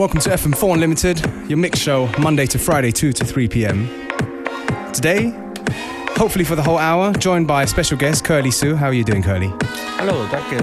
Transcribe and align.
Welcome 0.00 0.20
to 0.20 0.30
FM4 0.30 0.72
Unlimited, 0.72 1.20
your 1.46 1.58
mix 1.58 1.78
show, 1.78 2.10
Monday 2.18 2.46
to 2.46 2.58
Friday, 2.58 2.90
2 2.90 3.12
to 3.12 3.22
3 3.22 3.48
p.m. 3.48 3.86
Today, 4.94 5.28
hopefully 6.16 6.42
for 6.42 6.56
the 6.56 6.62
whole 6.62 6.78
hour, 6.78 7.12
joined 7.12 7.46
by 7.46 7.64
a 7.64 7.66
special 7.66 7.98
guest 7.98 8.24
Curly 8.24 8.50
Sue. 8.50 8.74
How 8.74 8.86
are 8.86 8.94
you 8.94 9.04
doing, 9.04 9.22
Curly? 9.22 9.52
Hello, 9.98 10.26
danke. 10.28 10.58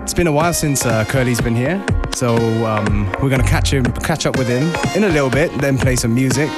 It's 0.00 0.14
been 0.14 0.28
a 0.28 0.32
while 0.32 0.54
since 0.54 0.86
uh, 0.86 1.04
Curly's 1.06 1.40
been 1.40 1.56
here, 1.56 1.84
so 2.14 2.36
um, 2.64 3.12
we're 3.20 3.30
gonna 3.30 3.42
catch 3.42 3.72
him, 3.72 3.82
catch 3.82 4.24
up 4.24 4.38
with 4.38 4.46
him 4.46 4.72
in 4.94 5.02
a 5.02 5.12
little 5.12 5.28
bit, 5.28 5.50
then 5.58 5.78
play 5.78 5.96
some 5.96 6.14
music. 6.14 6.48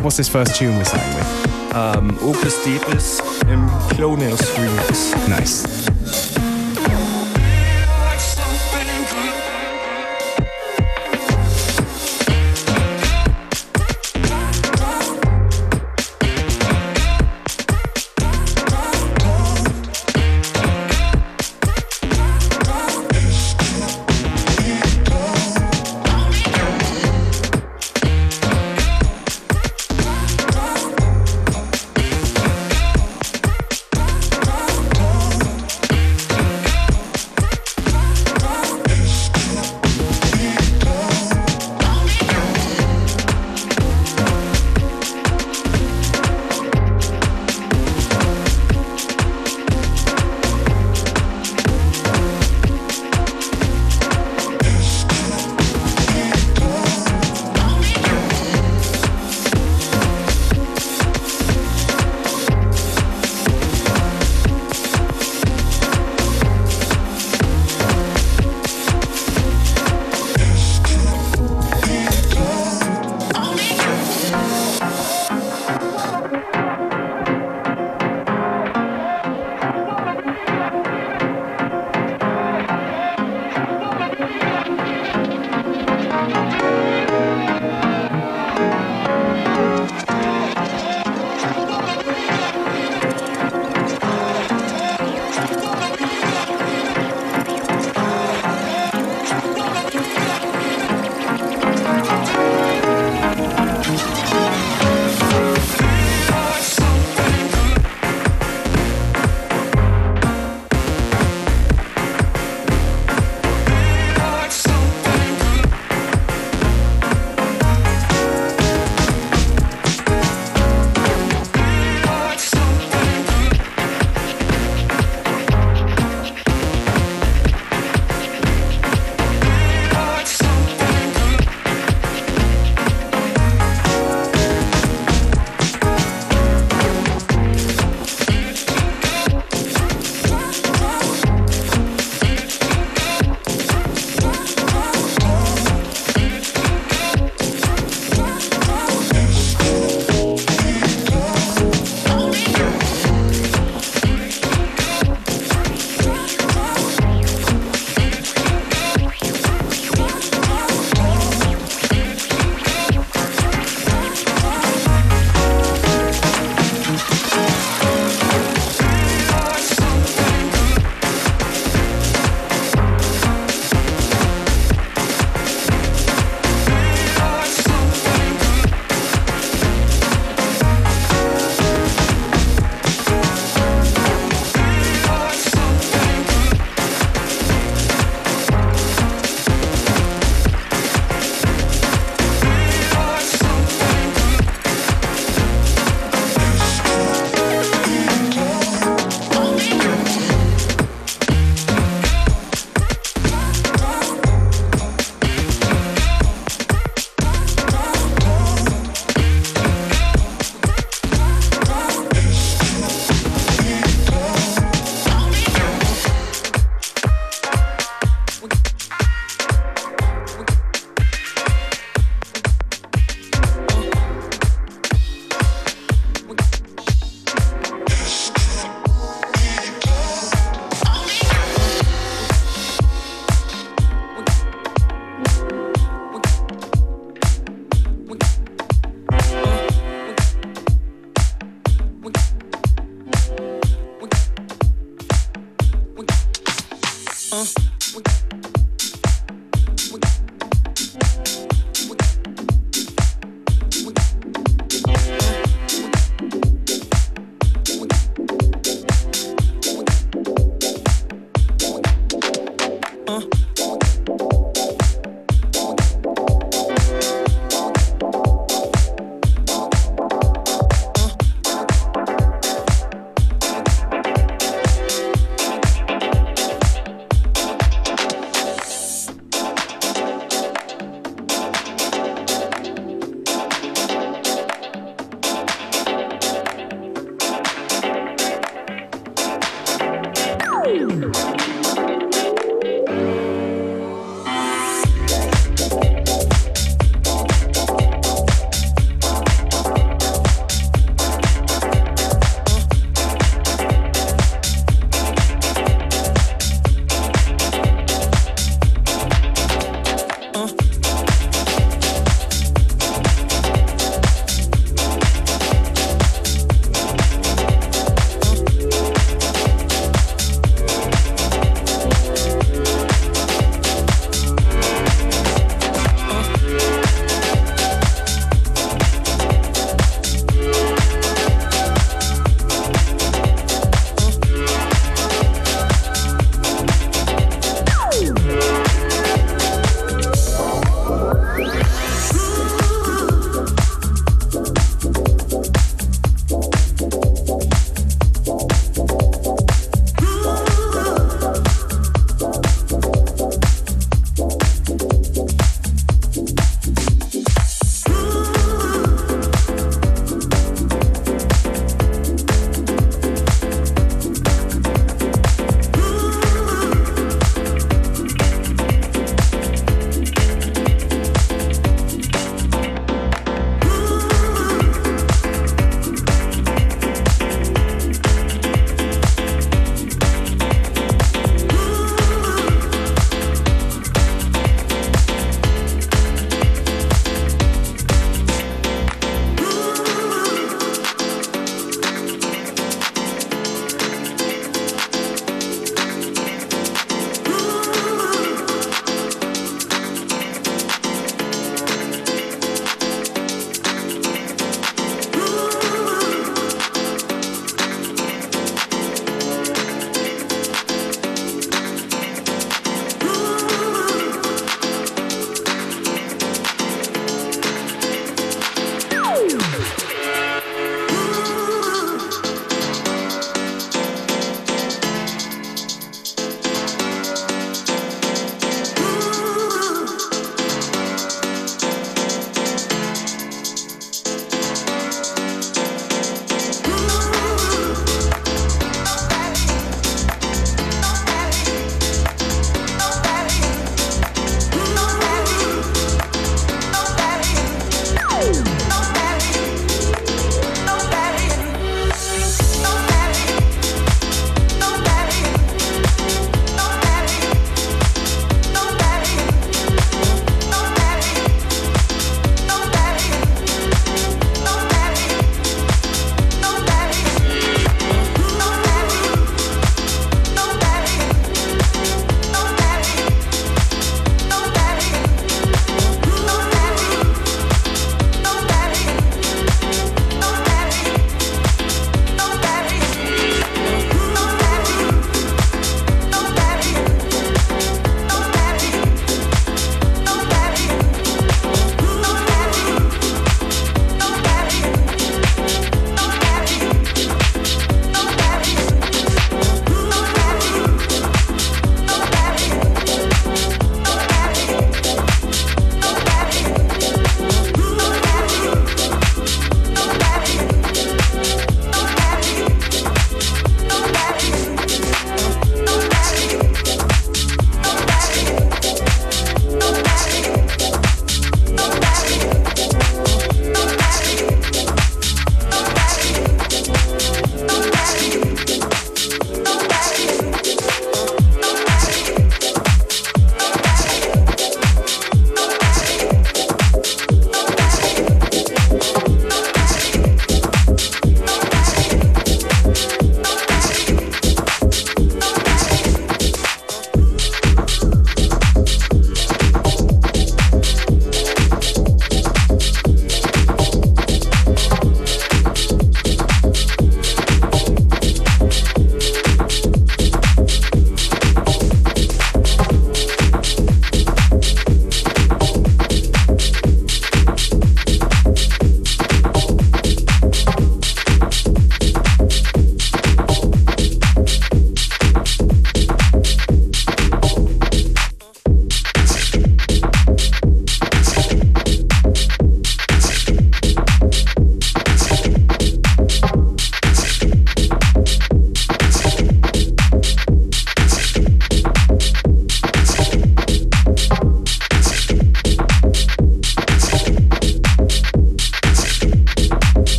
What's 0.00 0.16
this 0.16 0.30
first 0.30 0.56
tune 0.56 0.78
we're 0.78 0.84
starting 0.84 1.14
with? 1.14 1.74
Um, 1.74 2.18
Opus 2.22 2.64
Deepest 2.64 3.20
im 3.48 3.68
Cloners 3.90 4.40
Remix. 4.56 5.28
Nice. 5.28 5.83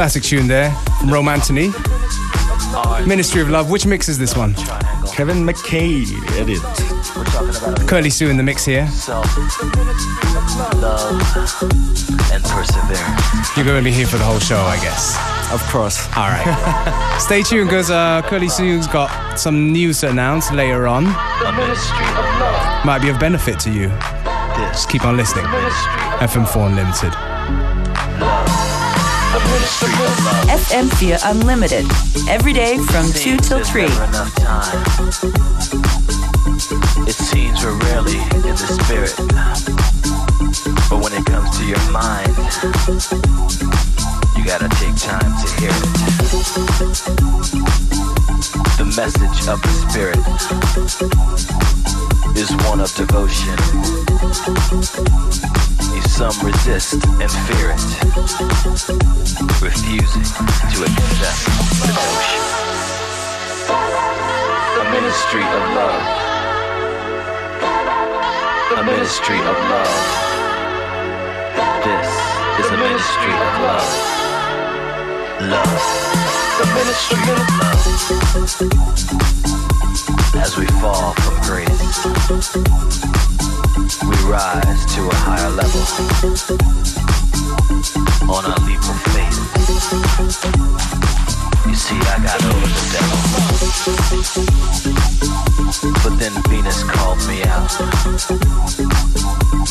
Classic 0.00 0.22
tune 0.22 0.46
there 0.46 0.70
from 0.98 1.10
Romanthony. 1.10 1.68
Ministry 3.06 3.42
of 3.42 3.50
Love. 3.50 3.70
Which 3.70 3.84
mix 3.84 4.08
is 4.08 4.16
this 4.16 4.34
one? 4.34 4.54
Kevin 5.12 5.44
McKay 5.44 6.06
edit. 6.40 6.62
We're 7.14 7.24
talking 7.24 7.74
about 7.74 7.86
Curly 7.86 8.08
Sue 8.08 8.30
in 8.30 8.38
the 8.38 8.42
mix 8.42 8.64
here. 8.64 8.88
self, 8.88 9.26
love, 10.76 11.20
and 12.32 12.42
perseverance. 12.44 13.54
You're 13.54 13.66
going 13.66 13.76
to 13.76 13.84
be 13.84 13.92
here 13.92 14.06
for 14.06 14.16
the 14.16 14.24
whole 14.24 14.38
show, 14.38 14.56
I 14.56 14.76
guess. 14.80 15.18
Of 15.52 15.60
course. 15.70 16.08
All 16.16 16.30
right. 16.30 17.18
Stay 17.20 17.42
tuned 17.42 17.68
because 17.68 17.90
uh, 17.90 18.22
Curly 18.22 18.48
Sue's 18.48 18.86
got 18.86 19.38
some 19.38 19.70
news 19.70 20.00
to 20.00 20.08
announce 20.08 20.50
later 20.50 20.86
on. 20.86 21.04
A 21.04 21.52
ministry 21.52 21.98
of 21.98 22.40
love. 22.40 22.86
Might 22.86 23.02
be 23.02 23.10
of 23.10 23.20
benefit 23.20 23.60
to 23.60 23.70
you. 23.70 23.88
This 24.56 24.86
Keep 24.86 25.04
on 25.04 25.18
listening. 25.18 25.44
FM4 25.44 26.68
Unlimited. 26.70 27.39
A 29.50 29.54
ministry 29.54 29.92
of 29.92 30.24
love. 30.24 30.44
FM4 30.70 31.18
Unlimited. 31.24 31.86
Every 32.28 32.52
day 32.52 32.78
from 32.78 33.10
2 33.12 33.36
till 33.38 33.64
3. 33.64 33.82
never 33.82 34.04
enough 34.04 34.34
time. 34.36 34.82
It 37.08 37.14
seems 37.14 37.64
we're 37.64 37.72
rarely 37.72 38.18
in 38.18 38.54
the 38.54 38.68
spirit. 38.78 39.14
But 40.88 41.02
when 41.02 41.12
it 41.12 41.24
comes 41.26 41.56
to 41.58 41.64
your 41.64 41.82
mind, 41.90 42.36
you 44.36 44.44
gotta 44.44 44.68
take 44.78 44.96
time 44.96 45.32
to 45.40 45.46
hear 45.58 45.70
it. 45.70 45.86
The 48.78 48.84
message 48.96 49.48
of 49.48 49.60
the 49.62 49.72
spirit 49.88 50.18
is 52.36 52.50
one 52.66 52.80
of 52.80 52.94
devotion. 52.94 53.58
Some 56.20 56.36
resist 56.44 56.92
and 56.92 57.32
fear 57.48 57.72
it, 57.72 57.80
refusing 59.62 60.20
to 60.20 60.84
accept 60.84 61.40
the 61.80 61.92
notion. 61.96 62.40
A 64.76 64.84
ministry 64.92 65.40
of 65.40 65.62
love. 65.80 66.04
A 68.76 68.80
ministry 68.84 69.38
of 69.38 69.56
love. 69.72 69.96
This 71.88 72.10
is 72.60 72.68
a 72.70 72.76
ministry 72.76 73.32
of 73.32 73.52
love. 73.64 73.88
Love. 75.48 75.80
The 76.60 76.66
ministry 76.76 77.24
of 77.32 77.40
love. 77.64 77.82
As 80.36 80.52
we 80.58 80.66
fall 80.82 81.14
from 81.14 81.36
grace, 81.48 81.80
we 84.02 84.16
rise 84.28 84.86
to 84.94 85.00
a 85.08 85.14
higher 85.14 85.50
level 85.50 85.82
on 88.30 88.44
our 88.44 88.60
leap 88.66 88.80
of 88.80 88.98
faith. 89.12 89.38
You 91.66 91.74
see, 91.74 91.98
I 91.98 92.16
got 92.22 92.42
over 92.44 92.68
the 92.68 92.86
devil. 92.94 93.20
But 96.02 96.18
then 96.18 96.32
Venus 96.48 96.82
called 96.84 97.18
me 97.28 97.42
out. 97.44 97.72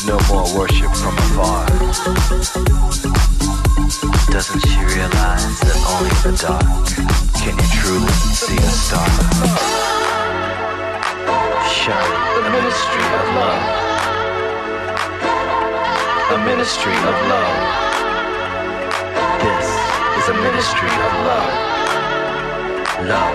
No 0.06 0.18
more 0.28 0.46
worship 0.56 0.92
from 0.94 1.16
afar. 1.18 1.66
Doesn't 4.30 4.60
she 4.60 4.80
realize 4.94 5.60
that 5.60 5.76
only 5.90 6.10
in 6.10 6.22
the 6.22 6.34
dark 6.40 6.86
can 7.40 7.54
you 7.58 7.68
truly 7.80 8.12
see 8.32 8.56
a 8.56 8.70
star? 8.70 9.10
Shine, 11.68 12.46
a 12.46 12.50
ministry 12.50 13.02
of 13.02 13.34
love. 13.34 13.89
A 16.30 16.38
ministry 16.44 16.94
of 16.94 17.16
love. 17.26 17.58
This 19.42 19.66
is 20.18 20.28
a 20.28 20.34
ministry 20.34 20.86
of 20.86 21.12
love. 21.26 21.52
Love. 23.10 23.34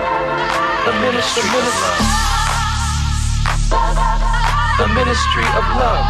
A 0.88 0.92
ministry 1.04 1.44
of 1.44 1.66
love. 1.84 2.00
A 4.80 4.88
ministry 4.96 5.44
of 5.44 5.64
love. 5.76 6.06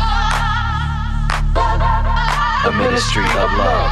A 2.66 2.72
ministry 2.78 3.26
of 3.34 3.50
love. 3.58 3.90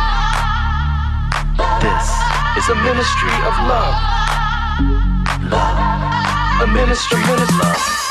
This 1.82 2.06
is 2.62 2.68
a 2.68 2.76
ministry 2.76 3.34
of 3.42 3.54
love. 3.66 3.96
Love. 5.50 6.62
A 6.62 6.66
ministry 6.68 7.22
of 7.22 7.58
love. 7.58 8.03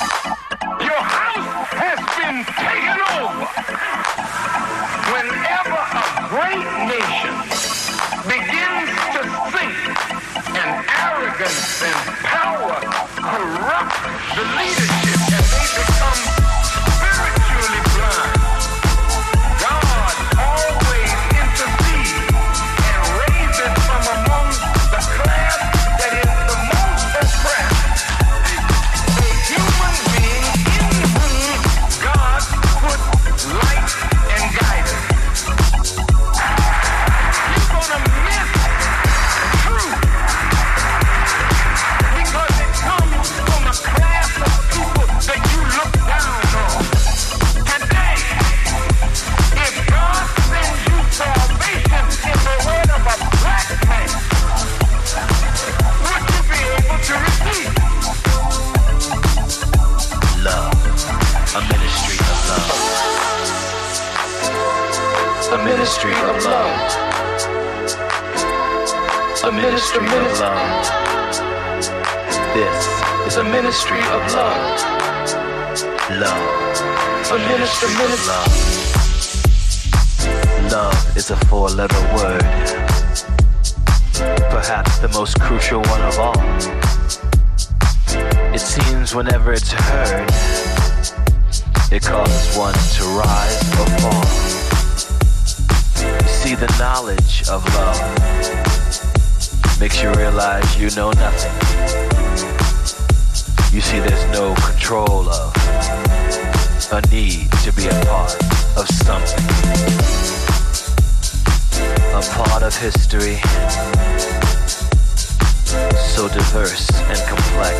Diverse 116.63 116.87
and 117.11 117.19
complex 117.27 117.75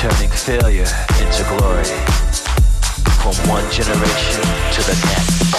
turning 0.00 0.30
failure 0.30 0.88
into 1.20 1.44
glory 1.52 1.84
from 3.20 3.36
one 3.48 3.64
generation 3.70 4.44
to 4.72 4.80
the 4.88 4.96
next. 5.04 5.52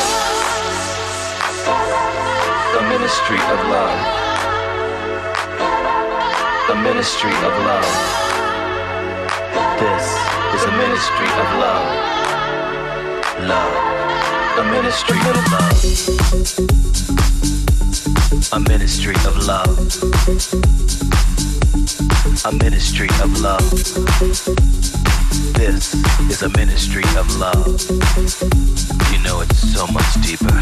The 2.74 2.82
ministry 2.90 3.38
of 3.54 3.60
love. 3.70 4.02
The 6.68 6.76
ministry 6.82 7.30
of 7.30 7.54
love. 7.70 7.94
This 9.78 10.18
is 10.56 10.64
a 10.66 10.72
ministry 10.78 11.30
of 11.42 11.48
love. 11.62 11.90
Love. 13.46 13.76
The 14.56 14.64
ministry 14.64 15.20
of 15.30 15.36
love. 15.52 15.62
A 18.54 18.60
ministry 18.60 19.16
of 19.26 19.46
love. 19.46 19.78
A 22.46 22.52
ministry 22.52 23.10
of 23.22 23.40
love. 23.40 23.70
This 25.54 25.94
is 26.30 26.42
a 26.44 26.50
ministry 26.50 27.04
of 27.18 27.36
love. 27.38 27.82
You 29.12 29.20
know 29.24 29.42
it's 29.42 29.60
so 29.74 29.88
much 29.88 30.22
deeper. 30.22 30.62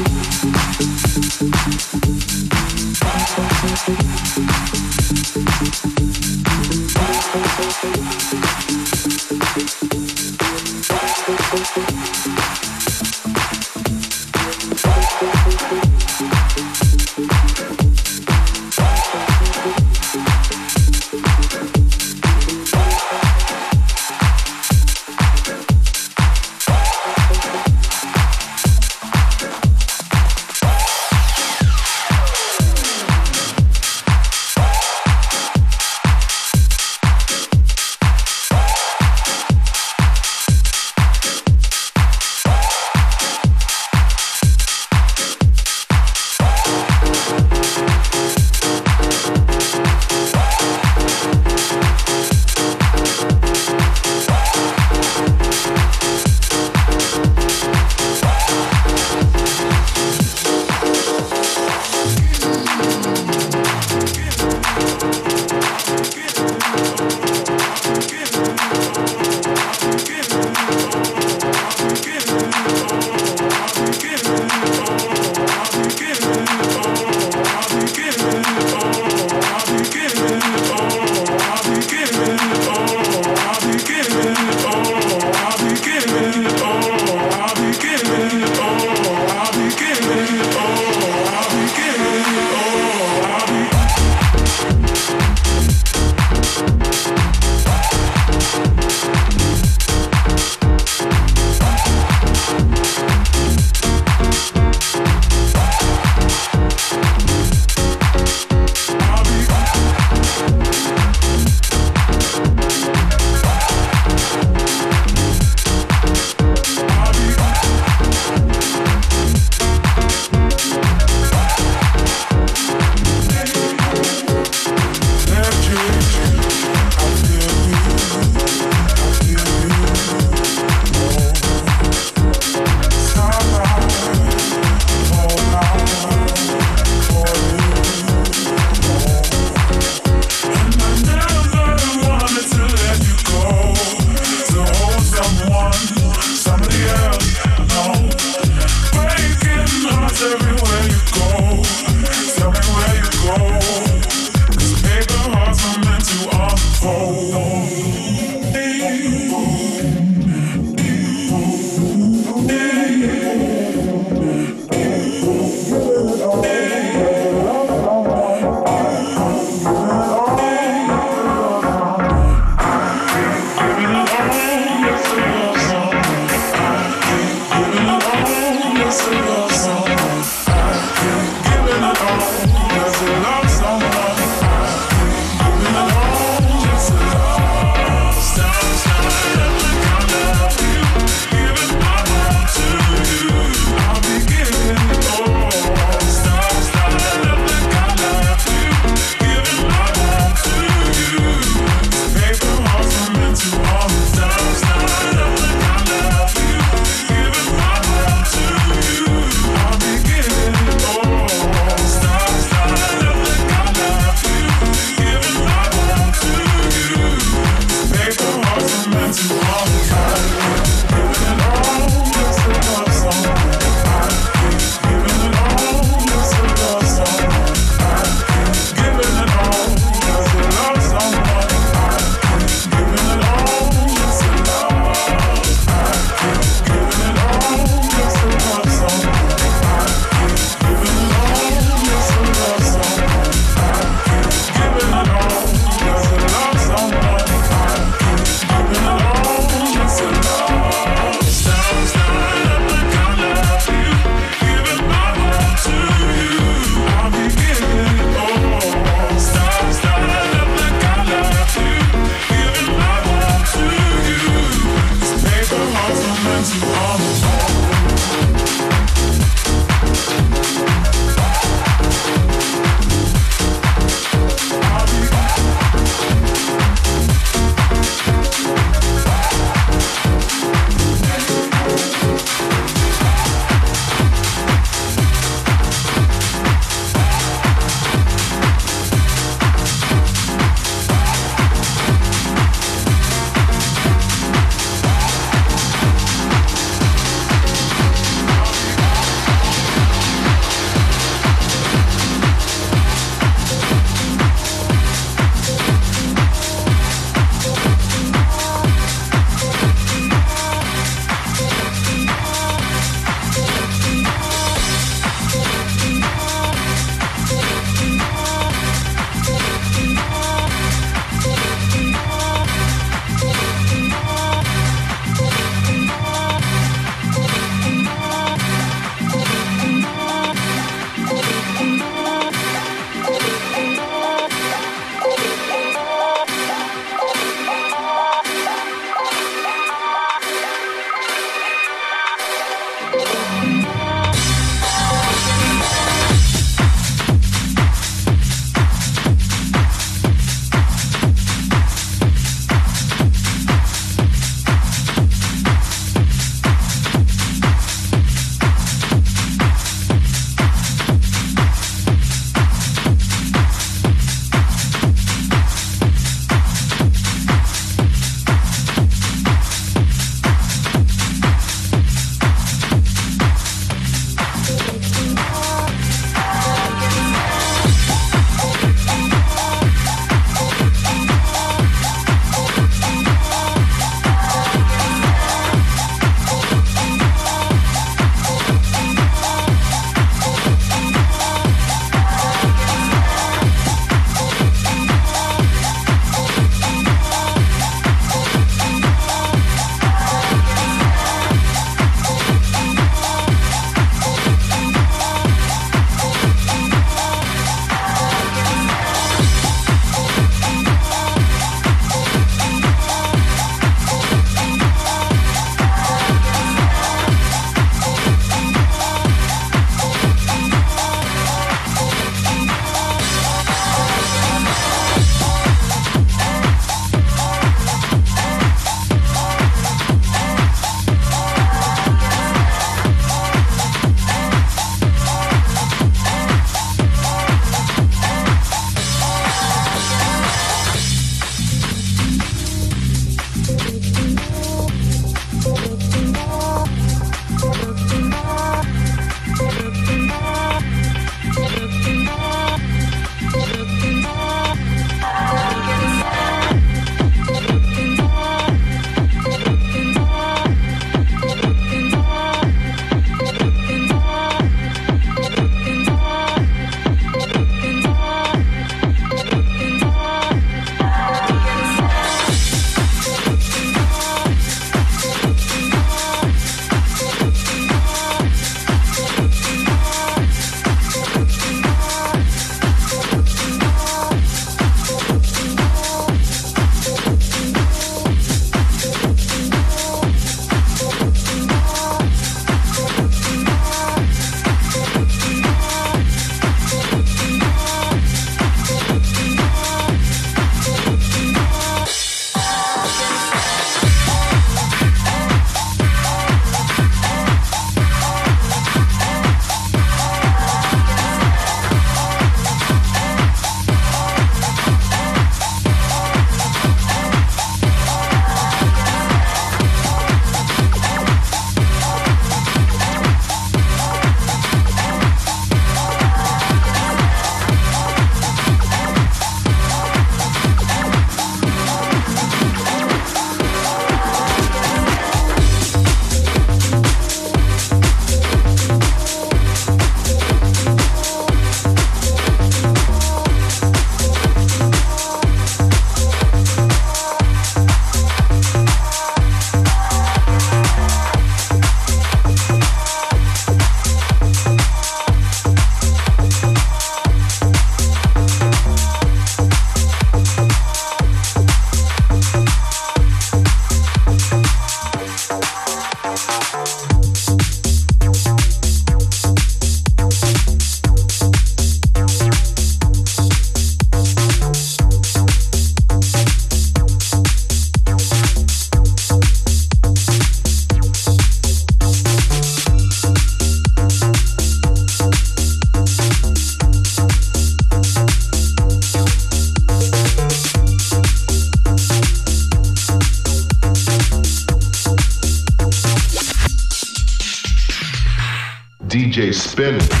Spinning. 599.61 600.00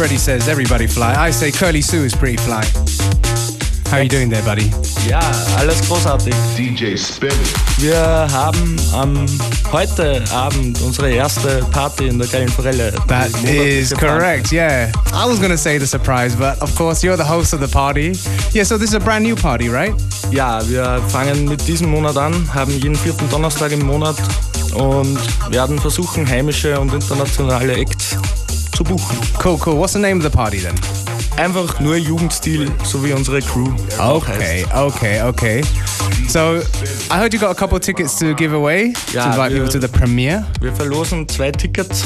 Freddy 0.00 0.16
says 0.16 0.48
everybody 0.48 0.86
fly. 0.86 1.14
I 1.14 1.30
say 1.30 1.52
Curly 1.52 1.82
Sue 1.82 2.04
is 2.04 2.14
pretty 2.14 2.38
fly. 2.38 2.64
How 3.90 3.98
are 3.98 4.02
you 4.02 4.08
doing 4.08 4.30
there, 4.30 4.42
buddy? 4.42 4.72
Ja, 5.06 5.20
alles 5.58 5.86
großartig. 5.86 6.32
DJ 6.56 6.96
spinning. 6.96 7.36
Wir 7.76 8.26
haben 8.32 8.80
am 8.94 9.26
heute 9.70 10.24
Abend 10.32 10.80
unsere 10.80 11.10
erste 11.10 11.62
Party 11.70 12.08
in 12.08 12.18
der 12.18 12.28
geilen 12.28 12.48
Forelle. 12.48 12.94
That 13.08 13.28
is 13.44 13.92
correct, 13.92 14.50
yeah. 14.52 14.90
I 15.12 15.28
was 15.28 15.38
gonna 15.38 15.58
say 15.58 15.78
the 15.78 15.86
surprise, 15.86 16.34
but 16.34 16.58
of 16.62 16.74
course 16.76 17.02
you're 17.06 17.18
the 17.18 17.28
host 17.28 17.52
of 17.52 17.60
the 17.60 17.68
party. 17.68 18.14
Yeah, 18.54 18.64
so 18.64 18.78
this 18.78 18.88
is 18.88 18.94
a 18.94 19.00
brand 19.00 19.26
new 19.26 19.36
party, 19.36 19.68
right? 19.68 19.92
Ja, 20.30 20.66
wir 20.66 21.02
fangen 21.08 21.44
mit 21.44 21.68
diesem 21.68 21.90
Monat 21.90 22.16
an, 22.16 22.48
haben 22.54 22.72
jeden 22.72 22.96
vierten 22.96 23.28
Donnerstag 23.28 23.72
im 23.72 23.84
Monat 23.84 24.16
und 24.72 25.18
werden 25.50 25.78
versuchen, 25.78 26.26
heimische 26.26 26.80
und 26.80 26.94
internationale 26.94 27.74
Acts 27.74 28.16
zu 28.80 28.84
buchen. 28.84 29.18
Cool, 29.42 29.58
cool. 29.58 29.76
What's 29.78 29.92
the 29.92 29.98
name 29.98 30.16
of 30.16 30.22
the 30.22 30.30
party 30.30 30.58
then? 30.58 30.74
Einfach 31.36 31.80
nur 31.80 31.96
Jugendstil, 31.96 32.70
so 32.84 33.02
wie 33.04 33.12
unsere 33.12 33.40
Crew. 33.42 33.74
Okay, 33.98 34.64
okay, 34.74 35.22
okay. 35.22 35.62
So 36.28 36.62
I 37.10 37.18
heard 37.18 37.32
you 37.34 37.38
got 37.40 37.50
a 37.50 37.54
couple 37.54 37.76
of 37.76 37.82
tickets 37.82 38.18
to 38.18 38.34
give 38.34 38.54
away 38.54 38.92
to 39.12 39.18
invite 39.18 39.52
wir- 39.52 39.60
people 39.60 39.68
to 39.68 39.78
the 39.78 39.88
premiere. 39.88 40.44
Wir 40.60 40.72
verlosen 40.72 41.28
zwei 41.28 41.50
Tickets. 41.50 42.04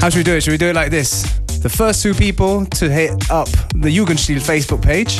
How 0.00 0.10
should 0.10 0.16
we 0.16 0.24
do 0.24 0.36
it? 0.36 0.42
Should 0.42 0.52
we 0.52 0.58
do 0.58 0.66
it 0.70 0.74
like 0.74 0.90
this? 0.90 1.24
The 1.62 1.70
first 1.70 2.02
two 2.02 2.12
people 2.14 2.66
to 2.78 2.88
hit 2.90 3.10
up 3.30 3.48
the 3.80 3.88
Jugendstil 3.88 4.40
Facebook 4.40 4.82
page 4.82 5.18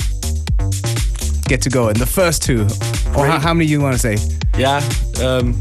get 1.49 1.62
to 1.62 1.70
go 1.70 1.88
in. 1.88 1.94
The 1.99 2.07
first 2.07 2.42
two. 2.42 2.66
Or 3.16 3.27
how, 3.27 3.38
how 3.38 3.55
many 3.55 3.66
you 3.66 3.81
want 3.81 3.94
to 3.94 3.99
say? 3.99 4.18
Yeah, 4.59 4.83
ähm, 5.20 5.55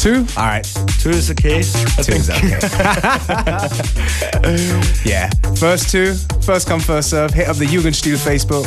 Two? 0.00 0.24
All 0.36 0.44
right. 0.46 0.64
two 1.02 1.10
is 1.10 1.30
okay. 1.30 1.60
I 1.60 2.02
Two 2.02 2.12
is 2.12 2.30
okay. 2.30 2.58
yeah. 5.04 5.28
First 5.56 5.90
two, 5.90 6.14
first 6.42 6.68
come, 6.68 6.80
first 6.80 7.10
serve. 7.10 7.32
Hit 7.34 7.48
up 7.48 7.56
the 7.56 7.66
Jugendstil 7.66 8.16
Facebook 8.18 8.66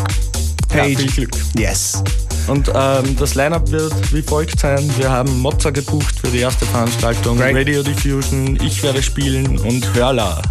Ja, 0.73 0.83
page. 0.83 0.97
viel 0.97 1.07
Glück. 1.27 1.31
yes. 1.57 2.03
Und 2.47 2.67
ähm, 2.73 3.15
das 3.17 3.35
Line-Up 3.35 3.69
wird 3.69 3.93
wie 4.11 4.23
folgt 4.23 4.59
sein. 4.59 4.89
Wir 4.97 5.09
haben 5.11 5.39
Mozza 5.39 5.69
gebucht 5.69 6.15
für 6.19 6.29
die 6.29 6.39
erste 6.39 6.65
Veranstaltung, 6.65 7.37
Great. 7.37 7.55
Radio 7.55 7.83
Diffusion, 7.83 8.57
ich 8.63 8.81
werde 8.81 9.03
spielen 9.03 9.59
und 9.59 9.93
Hörla. 9.93 10.41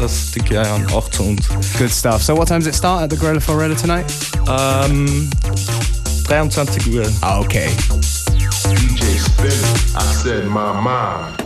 Das 0.00 0.32
die 0.32 0.40
gehören 0.40 0.84
auch 0.92 1.08
zu 1.10 1.22
uns. 1.22 1.46
Good 1.78 1.90
stuff. 1.92 2.20
So 2.22 2.36
what 2.36 2.48
time 2.48 2.58
does 2.60 2.66
it 2.68 2.74
start 2.74 3.02
at 3.04 3.10
the 3.10 3.16
Gorilla 3.16 3.40
Forella 3.40 3.76
tonight? 3.76 4.06
Ähm, 4.48 5.30
23 6.26 6.92
Uhr. 6.92 7.06
Okay. 7.22 7.68
Said 9.48 10.46
my 10.48 10.80
mind. 10.80 11.45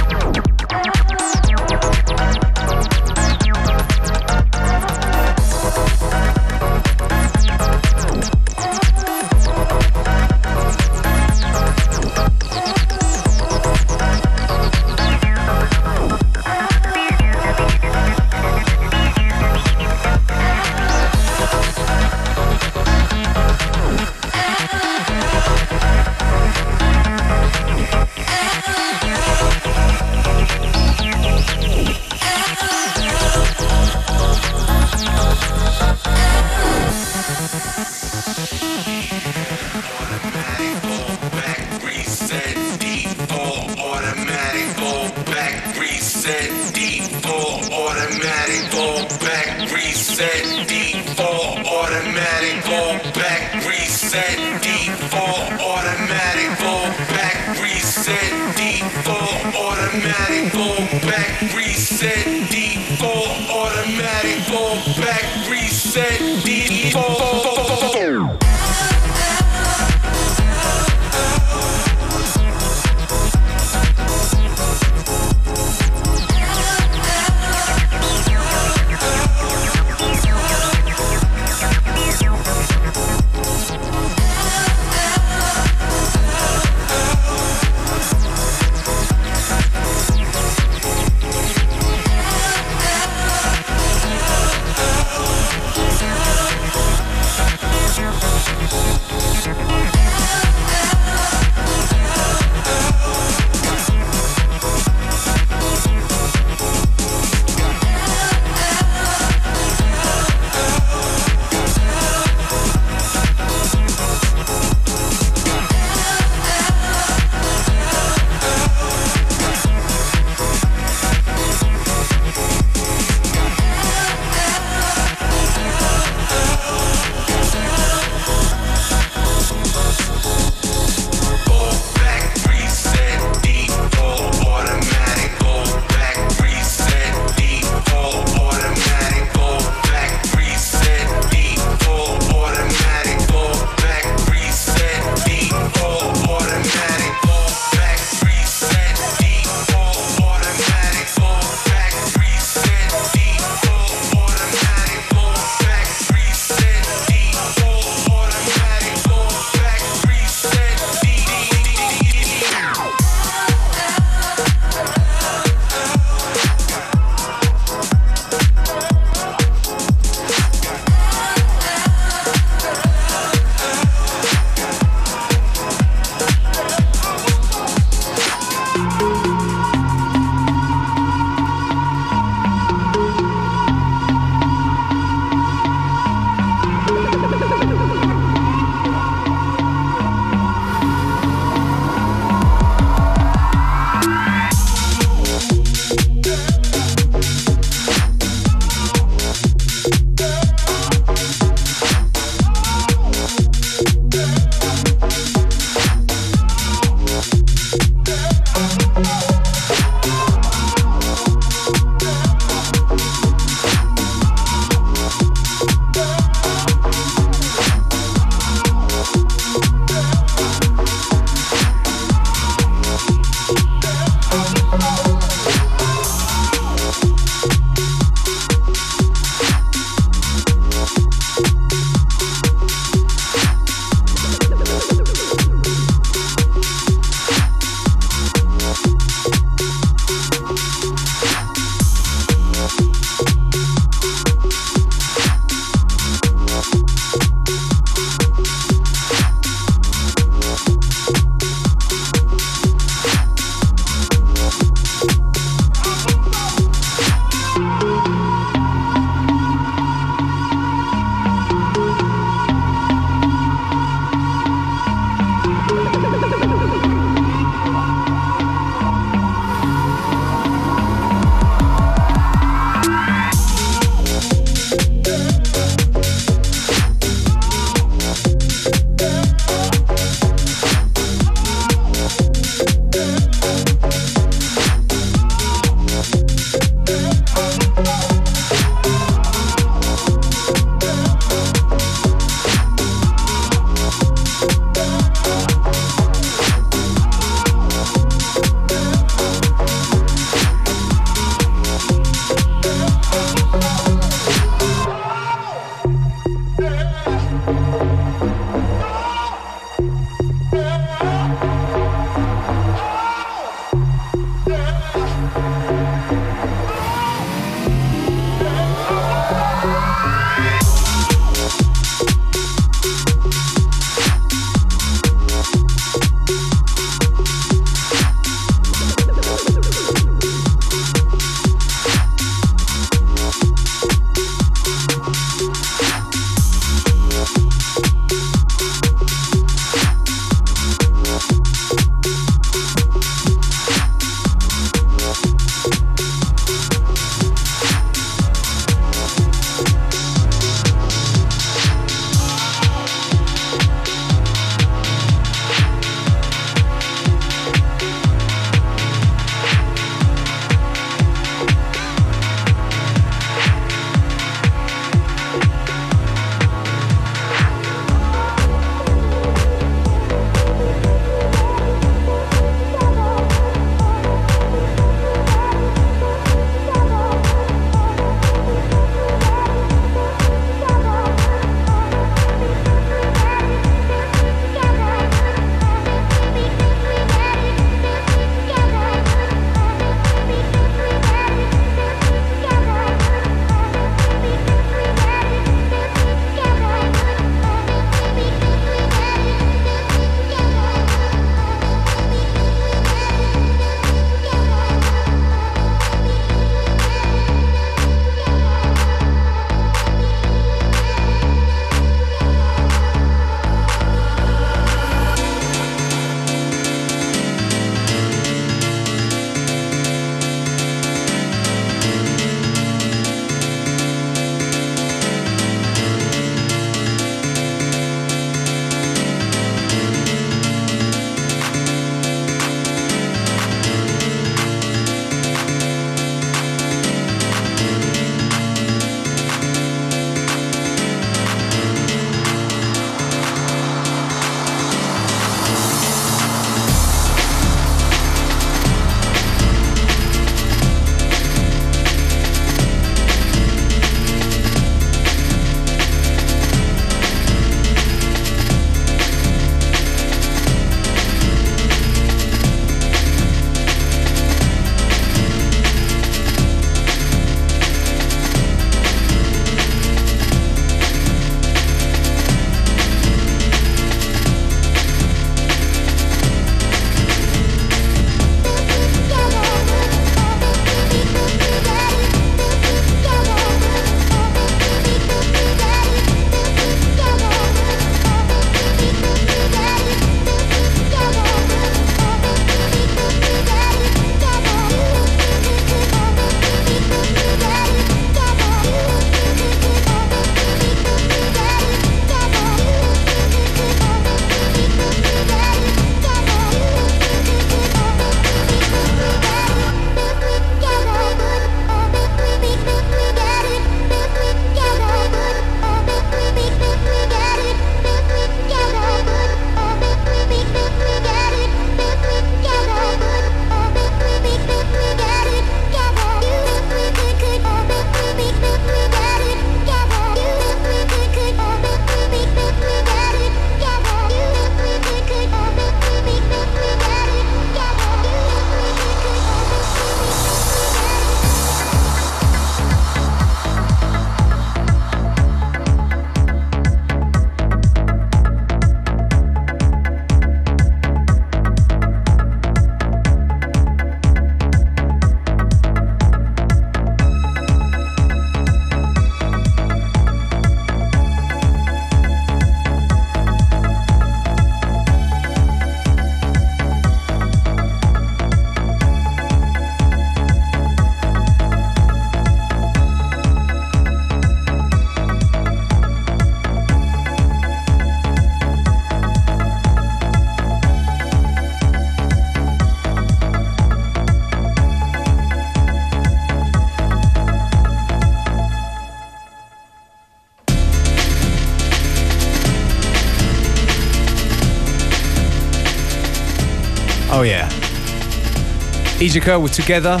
Ejika 599.02 599.42
with 599.42 599.50
Together, 599.52 600.00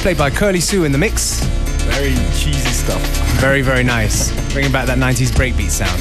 played 0.00 0.16
by 0.16 0.30
Curly 0.30 0.60
Sue 0.60 0.84
in 0.84 0.92
the 0.92 0.98
mix. 0.98 1.40
Very 1.90 2.14
cheesy 2.38 2.70
stuff. 2.70 3.02
Very, 3.40 3.60
very 3.60 3.82
nice. 3.82 4.30
Bringing 4.52 4.70
back 4.70 4.86
that 4.86 4.98
90s 4.98 5.32
breakbeat 5.32 5.70
sound. 5.70 6.00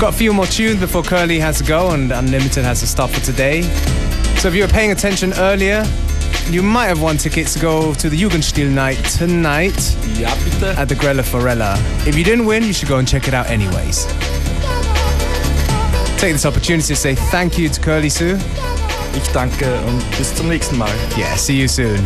Got 0.00 0.14
a 0.14 0.16
few 0.16 0.32
more 0.32 0.46
tunes 0.46 0.80
before 0.80 1.04
Curly 1.04 1.38
has 1.38 1.58
to 1.58 1.64
go 1.64 1.92
and 1.92 2.10
Unlimited 2.10 2.64
has 2.64 2.80
to 2.80 2.88
stop 2.88 3.10
for 3.10 3.20
today. 3.20 3.62
So 4.40 4.48
if 4.48 4.54
you 4.56 4.62
were 4.62 4.68
paying 4.68 4.90
attention 4.90 5.32
earlier, 5.34 5.84
you 6.50 6.60
might 6.60 6.86
have 6.86 7.00
won 7.00 7.18
tickets 7.18 7.54
to 7.54 7.60
go 7.60 7.94
to 7.94 8.10
the 8.10 8.20
Jugendstil 8.20 8.68
night 8.68 8.96
tonight 9.04 9.78
Ja, 10.18 10.30
at 10.76 10.88
the 10.88 10.96
Grelle 10.96 11.22
Forelle. 11.22 11.78
If 12.04 12.18
you 12.18 12.24
didn't 12.24 12.46
win, 12.46 12.64
you 12.64 12.72
should 12.72 12.88
go 12.88 12.98
and 12.98 13.06
check 13.06 13.28
it 13.28 13.34
out 13.34 13.46
anyways. 13.46 14.06
Take 16.18 16.32
this 16.32 16.44
opportunity 16.44 16.88
to 16.88 16.96
say 16.96 17.14
thank 17.14 17.58
you 17.58 17.68
to 17.68 17.80
Curly 17.80 18.08
Sue. 18.08 18.38
Ich 19.16 19.28
danke 19.32 19.80
und 19.86 20.18
bis 20.18 20.34
zum 20.34 20.48
nächsten 20.48 20.78
Mal. 20.78 20.90
Yeah, 21.16 21.36
see 21.36 21.60
you 21.60 21.68
soon. 21.68 21.98